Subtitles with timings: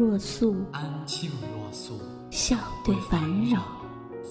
[0.00, 3.20] 若素，安静若素，笑对烦
[3.50, 3.60] 扰。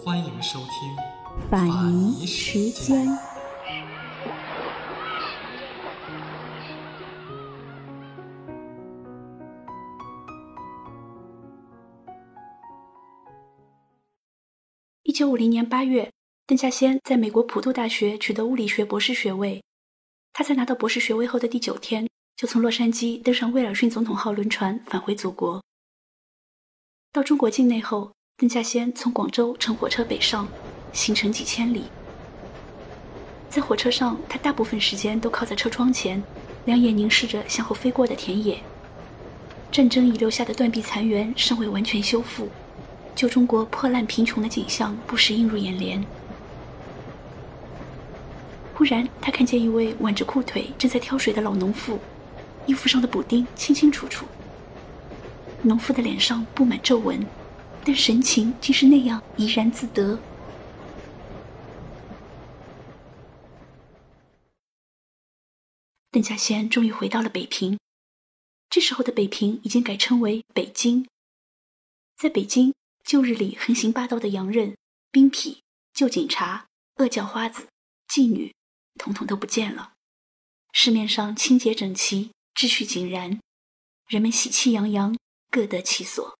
[0.03, 3.07] 欢迎收听法尼时间。
[15.03, 16.11] 一九五零年八月，
[16.47, 19.63] 邓稼先在美国普渡大学取得物理学博士学位。
[20.33, 22.09] 他在拿到博士学位后的第九天，
[22.39, 25.61] 就从洛杉矶登上威尔逊总统号轮船返回祖国。
[27.11, 30.47] 到中国境内后，邓稼先从广州乘火车北上，
[30.94, 31.83] 行程几千里。
[33.49, 36.23] 在火车上，他大部分时间都靠在车窗前，
[36.64, 38.58] 两眼凝视着向后飞过的田野。
[39.69, 42.47] 战争遗留下的断壁残垣尚未完全修复，
[43.14, 46.02] 旧中国破烂贫穷的景象不时映入眼帘。
[48.75, 51.99] 忽然，他看见一位挽着裤腿正在挑水的老农妇，
[52.70, 54.28] 衣服上的补丁清清楚楚。
[55.64, 57.26] 农妇的脸上布满皱纹，
[57.84, 60.20] 但神情竟是那样怡然自得。
[66.11, 67.80] 邓稼先终于回到了北平，
[68.70, 71.08] 这时候的北平已经改称为北京。
[72.17, 74.78] 在北京，旧日里横行霸道的洋人、
[75.09, 75.58] 兵痞、
[75.92, 76.67] 旧警察、
[76.98, 77.67] 恶叫花子、
[78.08, 78.54] 妓女。
[78.98, 79.94] 统统都不见了，
[80.73, 83.39] 市面上清洁整齐，秩序井然，
[84.05, 85.17] 人们喜气洋洋，
[85.49, 86.38] 各得其所。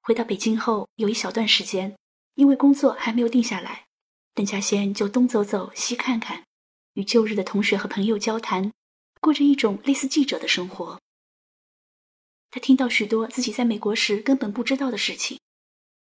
[0.00, 1.94] 回到北京后，有一小段时间，
[2.36, 3.84] 因为工作还没有定下来，
[4.32, 6.46] 邓稼先就东走走，西看看，
[6.94, 8.72] 与旧日的同学和朋友交谈，
[9.20, 10.98] 过着一种类似记者的生活。
[12.50, 15.38] 他听到许多自己在美国时根本不知道的事情，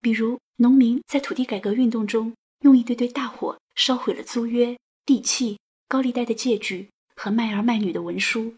[0.01, 3.59] 比如农民在土地改革运动中用一堆堆大火。
[3.75, 5.59] 烧毁了租约、地契、
[5.89, 8.57] 高利贷的借据和卖儿卖女的文书。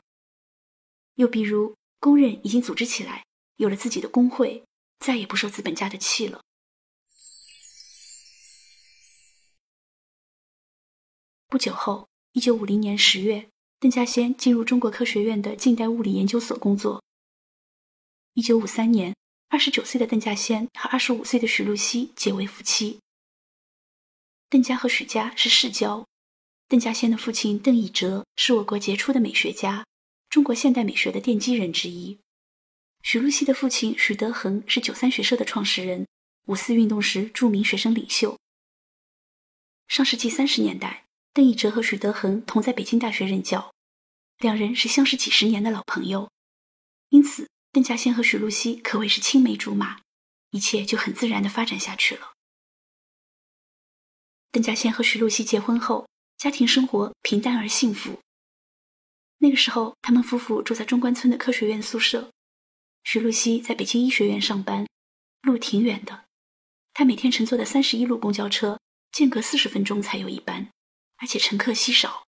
[1.15, 3.25] 又比如，工人已经组织起来，
[3.57, 4.65] 有了自己的工会，
[4.99, 6.43] 再也不受资本家的气了。
[11.49, 17.03] 不久后，一九五零年十月，邓稼先进入中国科学院的近代物理研究所工作。
[18.35, 19.17] 一九五三年，
[19.49, 23.01] 二十九岁的邓稼先和二十五岁的许露西结为夫妻。
[24.51, 26.07] 邓家和许家是世交。
[26.69, 29.87] 邓稼先的父亲邓以哲是我国杰出的美学家，
[30.29, 32.19] 中国现代美学的奠基人之一。
[33.03, 36.09] 许露西的父亲许德恒是九三学社的创始人，
[36.47, 38.37] 五四运动时著名学生领袖。
[39.87, 43.73] 上世纪三十年代，邓以哲和许德恒同在北京大学任教，
[44.39, 46.29] 两人是相识几十年的老朋友，
[47.11, 50.01] 因此邓稼先和许露西可谓是青梅竹马，
[50.51, 52.33] 一切就很自然的发展下去了。
[54.51, 58.21] 邓稼先和徐露西结婚后，家庭生活平淡而幸福。
[59.39, 62.31] 那个时候，他们夫妇住在中关村的科学院宿舍，
[63.05, 64.87] 徐露西在北京医学院上班，
[65.43, 66.25] 路挺远的，
[66.95, 68.79] 她每天乘坐的三十一路公交车，
[69.13, 70.71] 间隔四十分钟才有一班，
[71.19, 72.25] 而且乘客稀少。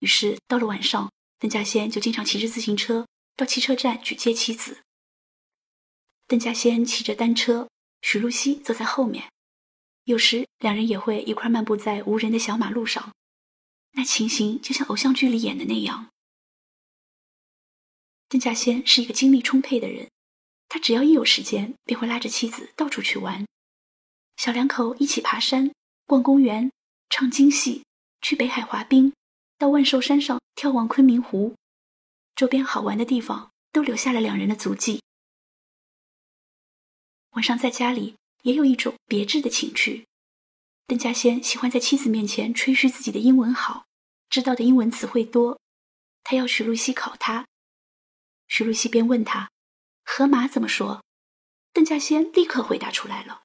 [0.00, 3.06] 于是到了晚上，邓稼先就经常骑着自行车
[3.36, 4.82] 到汽车站去接妻子。
[6.26, 7.68] 邓稼先骑着单车，
[8.00, 9.30] 徐露西坐在后面。
[10.04, 13.14] 有时两人也会一块漫步在无人的小马路上，
[13.92, 16.10] 那情形就像偶像剧里演的那样。
[18.28, 20.10] 邓稼先是一个精力充沛的人，
[20.68, 23.46] 他只要一有时间，便会拉着妻子到处去玩。
[24.36, 25.72] 小两口一起爬山、
[26.06, 26.70] 逛公园、
[27.08, 27.84] 唱京戏，
[28.20, 29.14] 去北海滑冰，
[29.56, 31.54] 到万寿山上眺望昆明湖，
[32.34, 35.00] 周边好玩的地方都留下了两人的足迹。
[37.30, 38.16] 晚上在家里。
[38.44, 40.06] 也有一种别致的情趣。
[40.86, 43.86] 邓稼先喜欢在妻子面前吹嘘自己的英文好，
[44.28, 45.58] 知道的英文词汇多。
[46.22, 47.46] 他要徐露西考他，
[48.46, 49.50] 徐露西便问他
[50.04, 51.02] ：“河马怎么说？”
[51.72, 53.44] 邓稼先立刻回答出来了。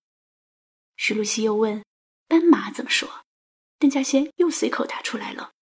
[0.97, 1.83] 徐露西又问
[2.27, 3.25] ：“斑马怎么说？”
[3.79, 5.53] 邓稼先又随口答出来了。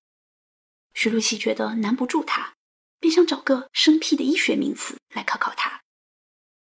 [0.93, 2.55] 徐露西觉得难不住他，
[2.99, 5.83] 便想找个生僻的医学名词来考考他：“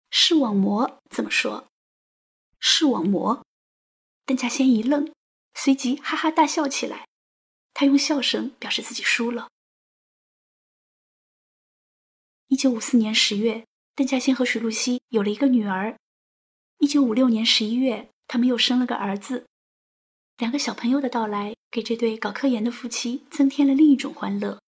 [0.10, 1.68] 视网膜怎么说？”
[2.66, 3.46] 视网膜，
[4.26, 5.14] 邓稼先一愣，
[5.54, 7.06] 随即哈哈大笑起来。
[7.74, 9.50] 他用笑声表示自己输了。
[12.48, 16.00] 一九五四年十月，邓稼先和许露西有了一个女儿。
[16.78, 19.46] 一九五六年十一月，他们又生了个儿子。
[20.38, 24.62] 两个小朋友的到来，给这对搞科研的夫妻增添了另一种欢乐。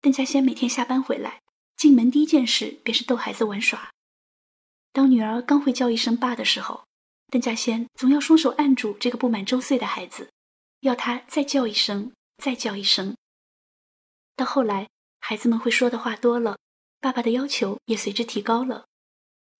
[0.00, 1.42] 邓稼先每天下班回来，
[1.76, 3.90] 进门第一件事便是逗孩子玩耍。
[4.98, 6.84] 当女儿刚会叫一声“爸”的时候，
[7.28, 10.28] 邓稼先总要双手按住这个不满周岁的孩子，
[10.80, 13.16] 要他再叫一声，再叫一声。
[14.34, 14.88] 到后来，
[15.20, 16.58] 孩子们会说的话多了，
[16.98, 18.86] 爸爸的要求也随之提高了。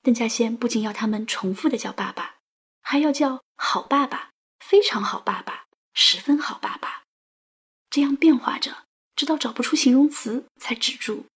[0.02, 2.38] 邓稼先不仅要他们重复的叫爸爸，
[2.82, 7.05] 还要叫好爸爸、非常好爸爸、十分好爸爸，
[7.88, 11.26] 这样变化着，直到找不出形容词才止住。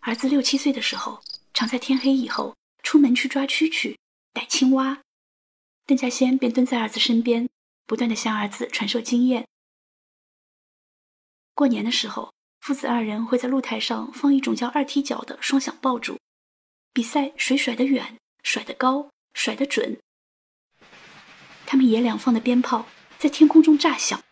[0.00, 1.22] 儿子六七岁的时候，
[1.52, 3.96] 常在天黑以后出门去抓蛐蛐、
[4.32, 5.02] 逮青蛙，
[5.86, 7.48] 邓稼先便蹲在儿子身边，
[7.86, 9.46] 不断的向儿子传授经验。
[11.54, 16.16] 过年的时候，父子二人会在露台上放一种叫二踢脚的双响爆竹。
[16.92, 19.98] 比赛谁甩得远、甩得高、甩得准。
[21.66, 22.86] 他们爷俩放的鞭炮
[23.18, 24.22] 在天空中炸响，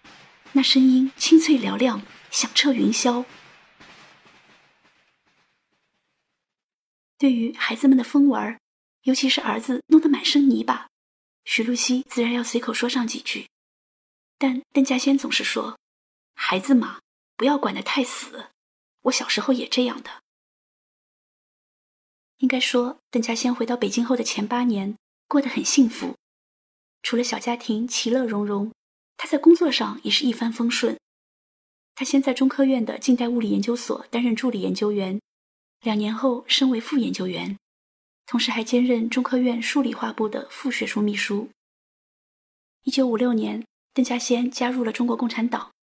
[0.52, 3.24] 那声音清脆嘹亮，响彻云霄。
[7.18, 8.58] 对于孩子们的疯玩，
[9.02, 10.88] 尤其是儿子弄得满身泥巴，
[11.44, 13.46] 徐露西自然要随口说上几句。
[14.38, 15.78] 但邓稼先总是说
[16.34, 17.00] ：“孩子嘛，
[17.36, 18.50] 不要管得太死，
[19.02, 20.10] 我小时候也这样的。”
[22.38, 26.16] 应该说，邓稼先回到北京后的前八年过得很幸福，
[27.02, 28.70] 除了小家庭其乐融融，
[29.16, 30.98] 他在工作上也是一帆风顺。
[31.94, 35.19] 他先在中科院的近代物理研究所担任助理研究员，
[35.82, 37.56] 两年后升为副研究员，
[38.26, 41.49] 同时还兼任中科院数理化部的副学术秘书。
[42.82, 43.64] 一九五六年，
[43.94, 45.75] 邓稼先加入了中国共产党。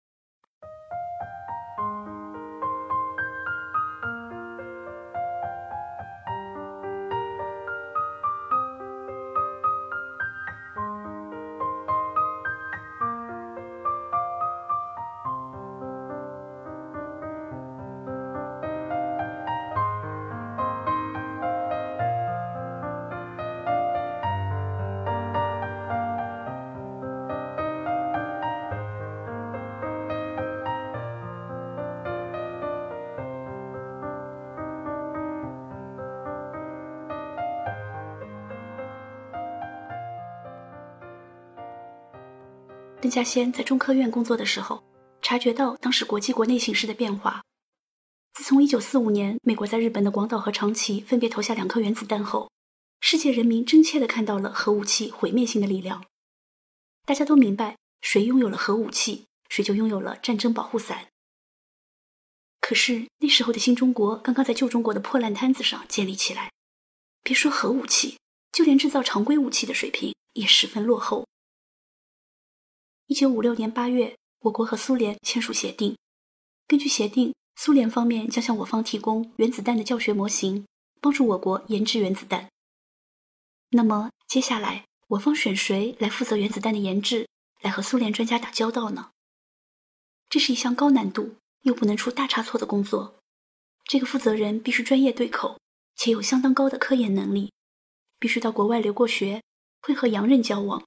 [43.02, 44.80] 邓稼先在中科院工作的时候，
[45.20, 47.42] 察觉到当时国际国内形势的变化。
[48.32, 52.48] 自从1945年美国在日本的广岛和长崎分别投下两颗原子弹后，
[53.00, 56.04] 世界人民真切地看到了核武器毁灭性的力量。
[57.04, 61.08] 大家都明白，谁拥有了核武器，谁就拥有了战争保护伞。
[62.60, 66.52] 可是那时候的新中国刚刚在旧中国的破烂摊子上建立起来，
[67.24, 68.16] 别说核武器，
[68.52, 71.26] 就连制造常规武器的水平也十分落后。
[73.12, 75.98] 一九五六年八月，我国和苏联签署协定。
[76.66, 80.64] 根据协定，苏联方面将向我方提供原子弹的教学模型，
[80.98, 82.48] 帮助我国研制原子弹。
[83.72, 87.28] 那么，接下来我方选谁来负责原子弹的研制，
[87.60, 89.10] 来和苏联专家打交道呢？
[90.30, 93.16] 这是一项高难度又不能出大差错的工作。
[93.84, 95.60] 这个负责人必须专业对口，
[95.96, 97.52] 且有相当高的科研能力，
[98.18, 99.42] 必须到国外留过学，
[99.82, 100.82] 会和洋人交往。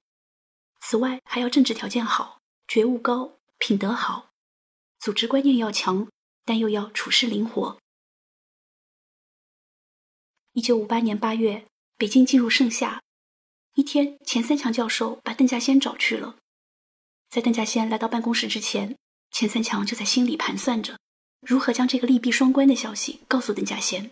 [0.80, 4.30] 此外，还要政治条件好，觉悟高，品德好，
[4.98, 6.08] 组织观念要强，
[6.44, 7.78] 但又要处事灵活。
[10.52, 11.66] 一九五八年八月，
[11.96, 13.02] 北京进入盛夏。
[13.74, 16.36] 一天，钱三强教授把邓稼先找去了。
[17.28, 18.96] 在邓稼先来到办公室之前，
[19.30, 20.98] 钱三强就在心里盘算着，
[21.40, 24.10] 如何将这个利弊双关的消息告诉邓稼先。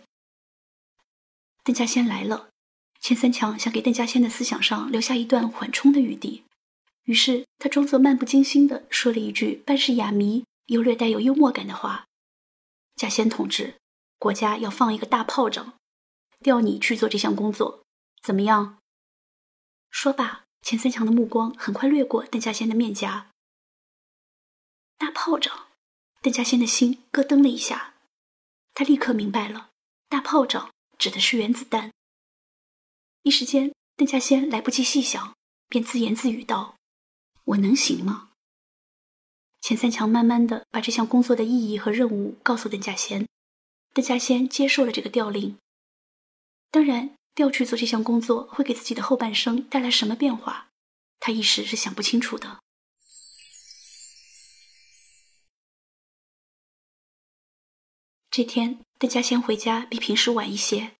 [1.63, 2.49] 邓稼先来了，
[2.99, 6.44] 钱三强想给邓稼先的思想上留下一段缓冲的余地。
[7.05, 12.05] 于是他装作漫不经心地说了一句半是哑谜又略带有幽默感的话
[12.97, 13.75] ：“稼先同志，
[14.17, 15.73] 国家要放一个大炮仗，
[16.39, 17.83] 调你去做这项工作，
[18.23, 18.79] 怎么样？”
[19.91, 23.29] 说罢，钱三强的目光很快掠过邓稼先的面颊。
[24.97, 25.67] 大炮仗，
[26.21, 27.93] 邓稼先的心咯噔了一下，
[28.73, 29.69] 他立刻明白了，
[30.09, 31.91] 大炮仗指的是原子弹。
[33.21, 35.35] 一时间，邓稼先来不及细想，
[35.67, 36.74] 便自言自语道。
[37.45, 38.31] 我能行吗？
[39.61, 43.27] 钱三强慢慢的把这项工作的意义和任务告诉邓稼先，
[43.93, 45.57] 邓稼先接受了这个调令。
[46.69, 50.69] 当然，调去做这项工作会给自己的后半生带来什么变化，
[51.19, 52.59] 他一时是想不清楚的。
[58.29, 60.95] 这天，邓稼先回家比平时晚一些，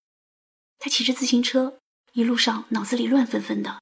[0.79, 1.79] 他骑着自行车，
[2.13, 3.81] 一路上脑子里乱纷纷的。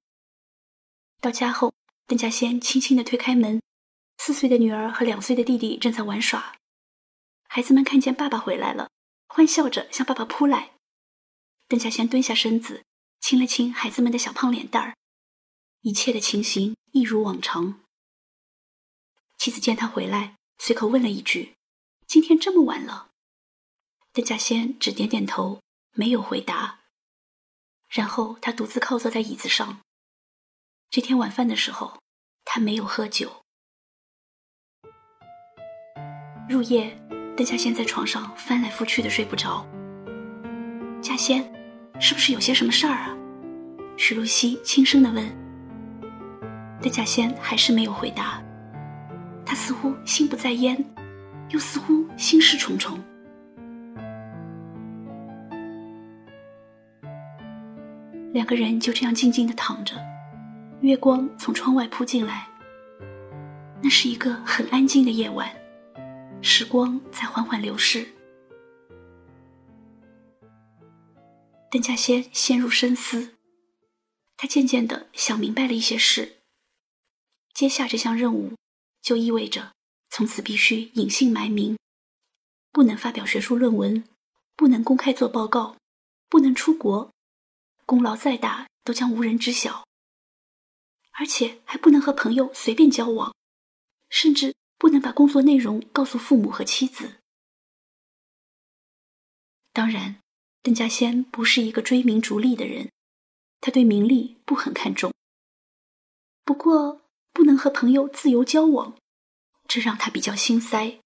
[1.21, 1.73] 到家后，
[2.13, 3.59] 邓稼先轻轻地推开门，
[4.19, 6.55] 四岁的女儿和两岁的弟弟正在玩耍。
[7.47, 8.91] 孩子们看见爸爸回来了，
[9.25, 10.73] 欢笑着向爸爸扑来。
[11.67, 12.83] 邓稼先蹲下身子，
[13.19, 14.95] 亲了亲孩子们的小胖脸蛋儿，
[15.81, 17.81] 一切的情形一如往常。
[19.39, 21.55] 妻子见他回来，随口问了一句
[22.05, 23.09] ：“今天这么晚了？”
[24.13, 25.59] 邓稼先只点点头，
[25.93, 26.81] 没有回答。
[27.89, 29.81] 然后他独自靠坐在椅子上。
[30.91, 32.02] 这天晚饭的时候，
[32.55, 33.31] 他没有喝酒。
[36.47, 36.95] 入夜，
[37.35, 39.65] 邓稼先在床上翻来覆去的睡不着。
[41.01, 41.51] 稼先，
[41.99, 43.17] 是不是有些什么事儿啊？
[43.97, 45.27] 徐露西轻声的问。
[46.79, 48.39] 邓稼先还是没有回答。
[49.43, 50.77] 他似乎心不在焉，
[51.49, 53.03] 又似乎心事重重。
[58.31, 59.95] 两个人就这样静静的躺着，
[60.83, 62.45] 月光从窗外扑进来。
[63.81, 65.49] 那是一个很安静的夜晚，
[66.41, 68.05] 时光在缓缓流逝。
[71.71, 73.35] 邓稼先陷入深思，
[74.35, 76.39] 他渐渐的想明白了一些事。
[77.53, 78.51] 接下这项任务，
[79.01, 79.71] 就意味着
[80.09, 81.77] 从此必须隐姓埋名，
[82.73, 84.03] 不能发表学术论文，
[84.57, 85.77] 不能公开做报告，
[86.27, 87.09] 不能出国。
[87.85, 89.85] 功劳再大，都将无人知晓。
[91.13, 93.35] 而且还不能和朋友随便交往，
[94.09, 97.15] 甚至不能把工作内容告诉父母和妻子。
[99.71, 100.21] 当然，
[100.61, 102.91] 邓稼先不是一个追名逐利的人，
[103.61, 105.11] 他对名利不很看重。
[106.43, 107.01] 不过，
[107.31, 108.97] 不能和朋友自由交往，
[109.67, 110.99] 这让他比较心塞。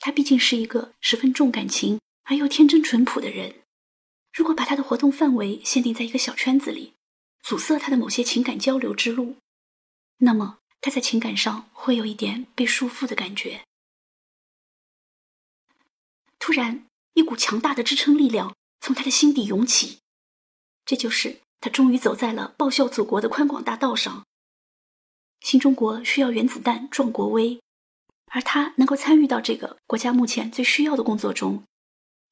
[0.00, 3.62] 他毕竟是一个十分重感情而又天真淳朴的人。
[4.32, 6.94] 如果把他的活动范围限定在一个小圈子里，
[7.44, 9.36] 阻塞他的某些情感交流之路，
[10.16, 13.66] 那么他在情感上会有一点被束缚的感觉。
[16.38, 19.98] 突然，一股强大的支撑力量从他的心底涌起，
[20.86, 24.26] 这就是他终于走在了报效祖国的宽广大道上。
[25.40, 27.60] 新中国需要原子弹壮国威，
[28.28, 31.64] 而他能够参与到这个国家目前最需要的工作中，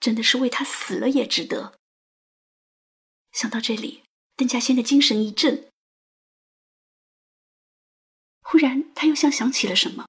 [0.01, 1.79] 真的是为他死了也值得。
[3.31, 4.03] 想到这里，
[4.37, 5.69] 邓稼先的精神一振。
[8.41, 10.07] 忽然，他又像想起了什么，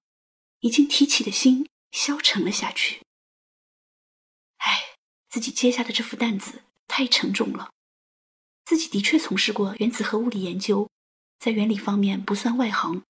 [0.59, 3.01] 已经提起的心消沉了下去。
[4.57, 4.95] 唉，
[5.29, 7.71] 自己接下的这副担子太沉重了。
[8.65, 10.89] 自己的确从事过原子核物理研究，
[11.39, 13.03] 在原理方面不算外行。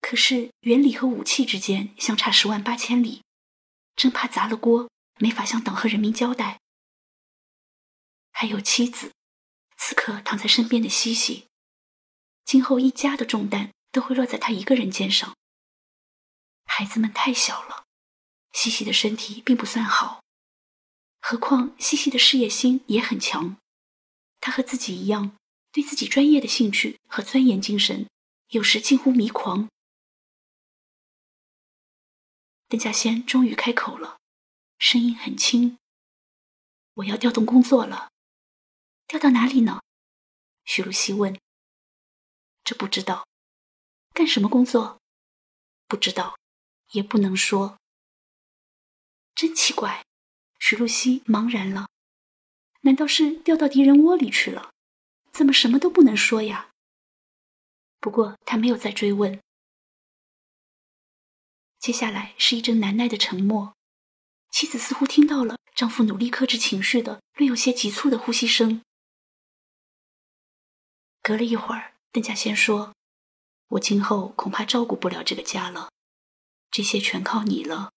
[0.00, 3.22] 可是原理和武器之间相差十万八千里，
[3.96, 6.58] 真怕砸了锅，没法向党和人民交代。
[8.32, 9.12] 还有妻子，
[9.82, 11.48] 此刻躺在身边的西西，
[12.44, 15.34] 今后一家的重担都会落在他一个人肩上。
[16.64, 17.86] 孩子们太小了，
[18.52, 20.22] 西西的身体并不算好，
[21.22, 23.56] 何况西西的事业心也很强，
[24.38, 25.34] 他和自己一样，
[25.72, 28.06] 对自己专业的兴趣和钻研精神，
[28.48, 29.70] 有时近乎迷狂。
[32.68, 34.18] 邓稼先终于开口了，
[34.78, 35.78] 声音很轻
[36.96, 38.10] ：“我要调动工作了。”
[39.10, 39.82] 调到哪里呢？
[40.64, 41.36] 徐露西问。
[42.62, 43.26] 这不知道，
[44.14, 45.00] 干什么工作？
[45.88, 46.38] 不知道，
[46.92, 47.76] 也不能说。
[49.34, 50.06] 真奇怪，
[50.60, 51.88] 徐露西茫然了。
[52.82, 54.72] 难道是调到敌人窝里去了？
[55.32, 56.70] 怎么什么都不能说呀？
[57.98, 59.40] 不过他没有再追问。
[61.80, 63.74] 接下来是一阵难耐的沉默，
[64.52, 68.80] 妻子似乎听到了丈夫努力克制情绪的略有些急促的呼吸声。
[71.22, 72.94] 隔了一会儿，邓稼先说
[73.68, 75.90] ：“我今后恐怕照顾不了这个家了，
[76.70, 77.92] 这些全靠你了。”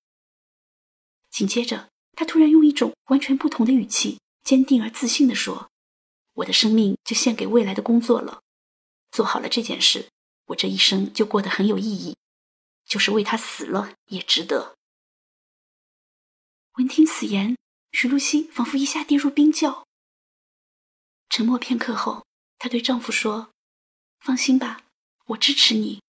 [1.32, 5.72] 紧接着，他突然用一种完全不同的语气，坚定而自信地说
[6.34, 8.42] ：“我的生命就献给未来的工作了。
[9.10, 10.10] 做好了这件事，
[10.48, 12.18] 我这一生就过得很有意义，
[12.86, 14.76] 就是为他死了也值得。”
[16.78, 17.56] 闻听此言，
[17.94, 19.88] 徐露西仿佛一下跌入冰窖。
[21.30, 22.26] 沉默片刻后。
[22.64, 23.52] 她对丈夫说
[24.24, 24.84] ：“放心吧，
[25.26, 26.00] 我支持你。”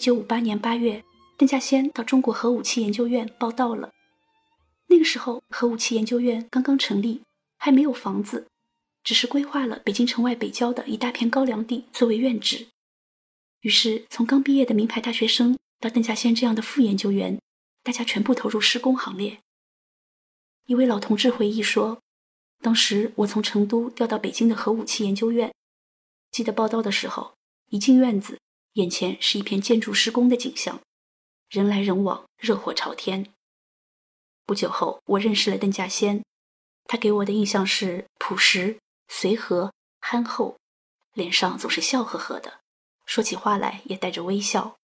[0.00, 1.04] 一九五八年八月，
[1.36, 3.92] 邓稼先到中国核武器研究院报到了。
[4.86, 7.20] 那个时候，核武器研究院刚刚成立，
[7.58, 8.48] 还没有房子，
[9.04, 12.68] 只是规划了北京城外北郊的一大片高粱地作为院址。
[13.60, 17.38] 于是，从刚毕业的名牌大学生到邓稼先这样的副研究员，
[17.82, 19.40] 大家全部投入施工行列。
[20.64, 22.00] 一位老同志回忆说
[22.62, 25.54] ：“当时我从成都调到北京的核武器研究院，
[26.30, 27.34] 记得报道的时候，
[27.68, 28.38] 一进院子，
[28.74, 30.80] 眼前是一片建筑施工的景象，
[31.48, 33.32] 人来人往，热火朝天。
[34.46, 36.24] 不久后，我认识了邓稼先，
[36.84, 40.56] 他给我的印象是朴实、随和、憨厚，
[41.14, 42.60] 脸上总是笑呵呵的。”
[43.06, 44.78] 说起话来也带着微笑。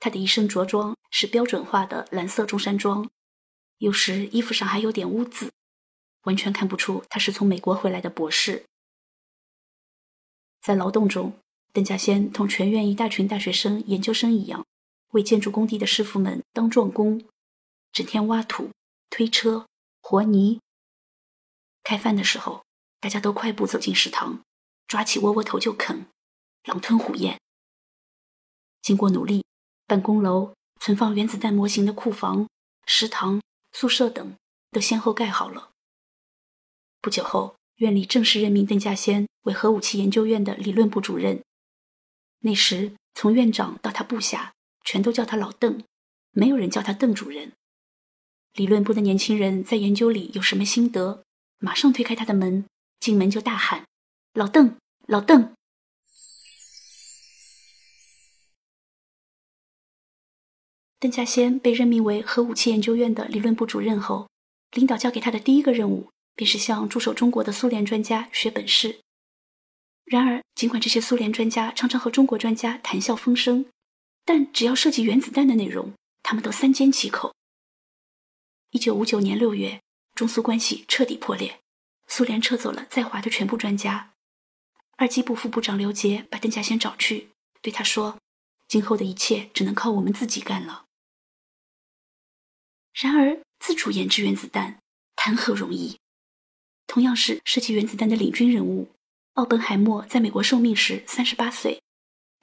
[0.00, 3.10] 他的一身着装是标准化的蓝色中山装，
[3.76, 5.52] 有时衣服上还有点污渍，
[6.22, 8.64] 完全看不出他是从美国回来的博士。
[10.62, 11.38] 在劳动中，
[11.72, 14.66] 邓稼先同全院一大群大学生、研究生一样，
[15.12, 17.24] 为建筑工地的师傅们当壮工，
[17.92, 18.70] 整天挖土、
[19.08, 19.66] 推车、
[20.02, 20.60] 和泥。
[21.82, 22.62] 开饭的时候，
[23.00, 24.42] 大家都快步走进食堂，
[24.86, 26.06] 抓起窝窝头就啃。
[26.64, 27.40] 狼吞虎咽。
[28.82, 29.44] 经过努力，
[29.86, 32.46] 办公楼、存放原子弹模型的库房、
[32.86, 33.40] 食堂、
[33.72, 34.36] 宿舍等
[34.70, 35.70] 都先后盖好了。
[37.00, 41.42] 不久后，院里正式任命邓稼先为核武器研究院的理论部主任。
[42.44, 44.52] 那时，从院长到他部下，
[44.84, 45.82] 全都叫他老邓，
[46.32, 47.52] 没有人叫他邓主任。
[48.54, 51.22] 理论部的年轻人在研究里有什么心得，
[51.58, 52.64] 马上推开他的门，
[52.98, 53.84] 进门就大喊
[54.34, 55.54] ：“老邓，老邓！”
[60.98, 64.28] 邓稼先被任命为核武器研究院的理论部主任后，
[64.72, 69.00] 领导交给他的第一个任务便是向驻守中国的苏联专家学本事。
[70.04, 73.66] 然而，尽管这些苏联专家常常和中国专家谈笑风生，
[74.24, 77.34] 但只要涉及原子弹的内容，他们都三缄其口。
[78.70, 79.80] 一九五九年六月，
[80.14, 81.60] 中苏关系彻底破裂，
[82.06, 84.12] 苏联撤走了在华的全部专家。
[84.96, 87.28] 二机部副部长刘杰把邓稼先找去，
[87.60, 88.18] 对他说
[88.68, 90.84] ：“今后的一切只能靠我们自己干了。”
[92.92, 94.78] 然而，自主研制原子弹
[95.16, 95.98] 谈何容易？
[96.86, 98.88] 同样是设计原子弹的领军人物，
[99.34, 101.82] 奥本海默在美国受命时三十八岁，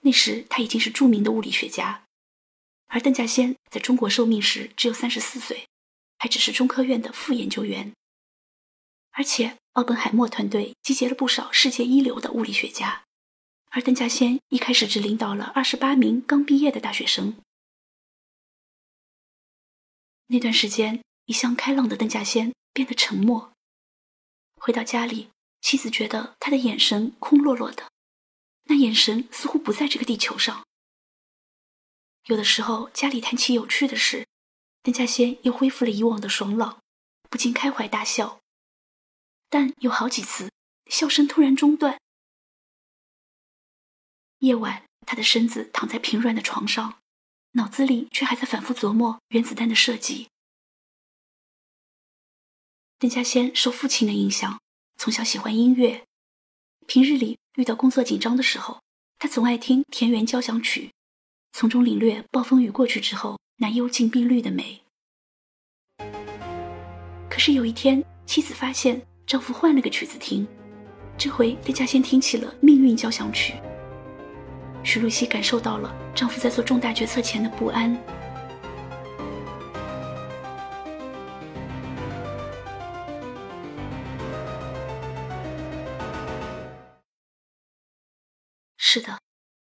[0.02, 2.06] 那时他已经是著名的物理学家；
[2.88, 5.68] 而邓稼先在中国受命时只有三十四岁，
[6.18, 7.94] 还只是中科院的副研究员。
[9.12, 13.04] 而且，奥本海默团队集结了不少世界一流的物理学家，
[13.70, 17.38] 而邓稼先一开始只领导了二十八名刚毕业的大学生。
[20.28, 23.52] 那段时间，一向开朗的邓稼先变得沉默。
[24.56, 25.30] 回到家里，
[25.62, 27.92] 妻子觉得他的眼神空落落的，
[28.64, 30.66] 那眼神似乎不在这个地球上。
[32.26, 34.28] 有的时候，家里谈起有趣的事，
[34.84, 36.82] 邓稼先又恢复了以往的爽朗，
[37.30, 38.40] 不禁开怀大笑。
[39.50, 40.52] 但有好几次，
[40.88, 42.00] 笑声突然中断。
[44.40, 47.00] 夜晚，他的身子躺在平软的床上。
[47.54, 50.30] 脑子里却还在反复琢磨原子弹的设计。
[53.00, 54.62] 邓稼先受父亲的影响，
[55.00, 56.04] 从小喜欢音乐。
[56.86, 58.82] 平日里遇到工作紧张的时候，
[59.18, 60.92] 他总爱听田园交响曲，
[61.54, 64.82] 从中领略暴风雨过去之后那幽静碧绿的美。
[67.30, 70.46] 可是有一天，妻子发现丈夫换了个曲子听，
[71.18, 73.54] 这回邓稼先听起了《命运交响曲》。
[74.84, 77.98] 徐露西感受到了丈夫在做重大决策前的不安。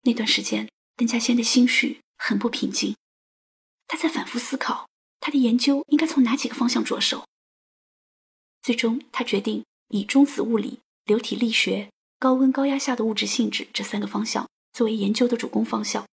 [0.08, 0.66] 那段时间，
[0.96, 2.96] 邓稼先的心绪很不平静。
[3.86, 4.88] 他在反复思考，
[5.20, 7.26] 他的研究应该从哪几个方向着手。
[8.62, 14.48] 最终，他决定以中子物理、流体力学、高温高压下的物质性质这三个方向。
[14.72, 16.06] 作为研究的主攻方向。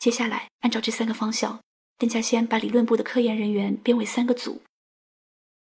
[0.00, 1.60] 接下来，按照这三个方向，
[1.96, 4.62] 邓稼先把理论部的科研人员编为三个组。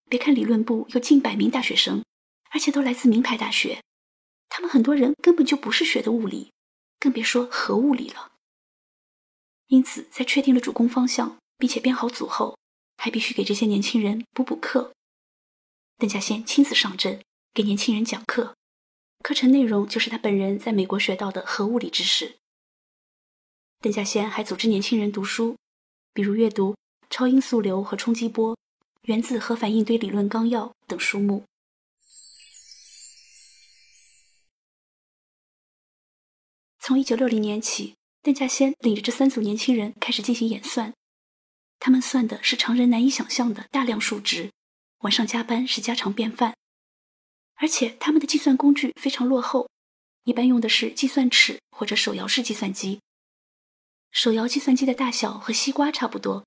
[0.09, 2.03] 别看理论部有近百名大学生，
[2.51, 3.81] 而且都来自名牌大学，
[4.51, 6.53] 他们很多人根本就不是学的物理，
[6.99, 8.33] 更别说核物理了。
[9.69, 12.59] 因此，在确定了主攻方向，并且编好组后，
[12.99, 14.93] 还必须给这些年轻人补补课。
[15.97, 17.23] 邓稼先亲自上阵，
[17.55, 18.55] 给年轻人讲课。
[19.23, 22.37] 课程内容就是他本人在美国学到的核物理知识。
[23.81, 25.57] 邓稼先还组织年轻人读书，
[26.13, 26.73] 比如阅读
[27.09, 28.53] 《超音速流和冲击波》
[29.03, 31.45] 《原子核反应堆理论纲要》等书目。
[36.91, 40.93] 从1960年起，邓稼先领着这三组年轻人开始进行演算。
[41.79, 44.51] 他们算的是常人难以想象的大量数值，
[45.03, 46.57] 晚上加班是家常便饭。
[47.55, 49.69] 而且他们的计算工具非常落后，
[50.25, 52.99] 一般用的是计算尺或者手摇式计算机。
[54.11, 56.45] 手摇计算机的大小和西瓜差不多，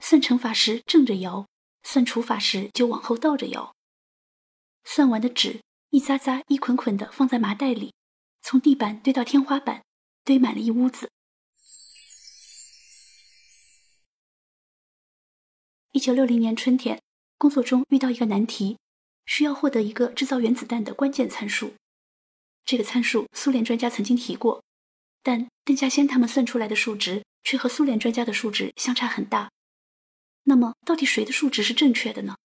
[0.00, 1.46] 算乘法时正着摇，
[1.84, 3.72] 算除法时就往后倒着摇。
[4.82, 7.94] 算完的纸一扎扎、一捆捆的放在麻袋里，
[8.48, 9.84] 从地板堆到天花板，
[10.22, 11.10] 堆满了一屋子。
[15.90, 17.02] 一九六零年春天，
[17.38, 18.78] 工作中遇到一个难题，
[19.24, 21.74] 需要获得一个制造原子弹的关键参数。
[22.64, 24.62] 这个参数苏联专家曾经提过，
[25.24, 29.50] 但邓稼先他们算出来的数值却和苏联专家的数值相差很大。
[30.44, 32.36] 那么，到底谁的数值是正确的呢？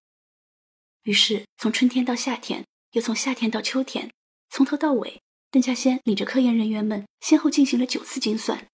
[1.03, 4.11] 于是，从春天到夏天，又从夏天到秋天，
[4.49, 8.67] 从头到尾，邓稼先领着科研人员们先后进行了九次精算，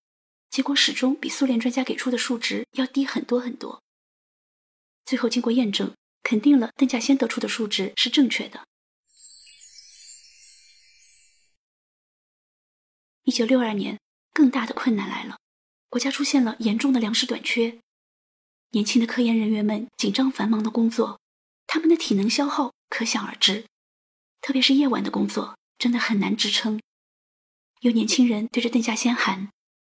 [0.51, 3.81] 结果始终比苏联专家给出的数值要低很多很多。
[5.03, 8.63] 最后经过验证，肯定了邓稼先得出的数值是正确的。
[13.23, 13.99] 一九六二年，
[14.31, 15.39] 更大的困难来了，
[15.89, 17.79] 国家出现了严重的粮食短缺。
[18.69, 21.19] 年轻的科研人员们紧张繁忙的工作，
[21.65, 23.65] 他们的体能消耗可想而知，
[24.41, 26.81] 特别是夜晚的工作，真的很难支撑。
[27.81, 29.49] 有年轻人对着邓稼先喊：“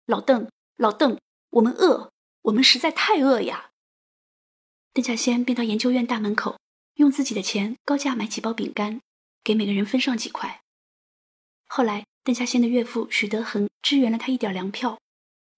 [0.05, 1.19] 老邓，老邓，
[1.49, 2.11] 我们饿，
[2.43, 3.71] 我们实在太饿呀！”
[4.93, 6.59] 邓稼先便到研究院大门口，
[6.95, 9.01] 用自己的钱高价买几包饼干，
[9.43, 10.61] 给每个人分上几块。
[11.65, 14.99] 后来，邓稼先的岳父许德珩支援了他一点粮票，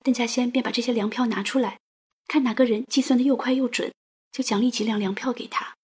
[0.03, 1.79] 邓稼先便把这些粮票拿出来，
[2.27, 3.93] 看哪个人计算的又快又准，
[4.31, 5.75] 就奖励几两粮票给他。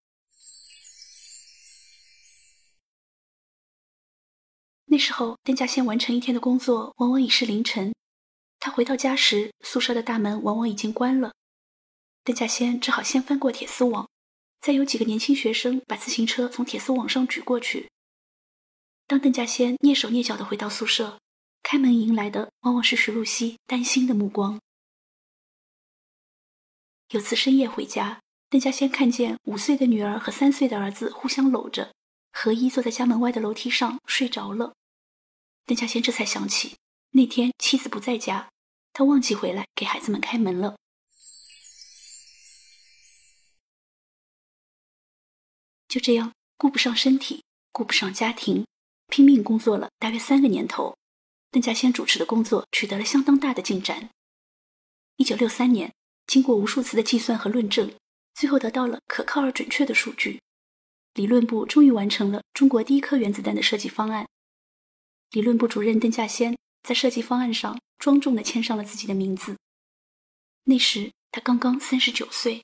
[4.91, 7.93] 那时候，邓稼先完成一天的工作，往往已是凌晨。
[8.59, 11.31] 他回到家时，宿舍的大门往往已经关了。
[12.25, 14.09] 邓稼先只好先翻过铁丝网，
[14.59, 17.89] 再有几个年轻学生把自行车从铁丝网上举过去。
[19.07, 21.17] 当邓稼先蹑手蹑脚地回到宿舍，
[21.63, 24.59] 开门迎来的往往是徐露西担心的目光。
[27.11, 31.93] 有次深夜回家，邓稼先看见五岁的女儿和三岁的儿子互相搂着，
[32.33, 34.73] 合衣坐在家门外的楼梯上睡着了。
[35.65, 36.75] 邓稼先这才想起
[37.11, 38.49] 那天妻子不在家，
[38.93, 40.75] 他忘记回来给孩子们开门了。
[45.87, 48.65] 就这样，顾不上身体，顾不上家庭，
[49.07, 50.97] 拼命工作了大约三个年头，
[51.51, 54.09] 邓稼先主持的工作取得了相当大的进展。
[55.17, 55.93] 一九六三年，
[56.27, 57.93] 经过无数次的计算和论证，
[58.33, 60.41] 最后得到了可靠而准确的数据，
[61.13, 64.25] 理论部终于完成了中国第一颗原子弹的设计方案。
[65.31, 69.57] 理论部主任邓稼先在设计方案上庄重地签上了自己的名字。
[70.65, 72.63] 那时他刚刚三十九岁。